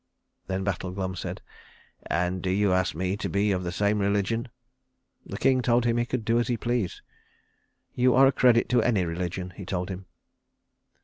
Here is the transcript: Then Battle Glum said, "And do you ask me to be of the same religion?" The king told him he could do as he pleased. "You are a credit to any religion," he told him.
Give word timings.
Then 0.47 0.63
Battle 0.63 0.89
Glum 0.89 1.15
said, 1.15 1.43
"And 2.07 2.41
do 2.41 2.49
you 2.49 2.73
ask 2.73 2.95
me 2.95 3.15
to 3.17 3.29
be 3.29 3.51
of 3.51 3.63
the 3.63 3.71
same 3.71 3.99
religion?" 3.99 4.47
The 5.27 5.37
king 5.37 5.61
told 5.61 5.85
him 5.85 5.97
he 5.97 6.07
could 6.07 6.25
do 6.25 6.39
as 6.39 6.47
he 6.47 6.57
pleased. 6.57 7.01
"You 7.93 8.15
are 8.15 8.25
a 8.25 8.31
credit 8.31 8.67
to 8.69 8.81
any 8.81 9.05
religion," 9.05 9.51
he 9.55 9.63
told 9.63 9.89
him. 9.89 10.07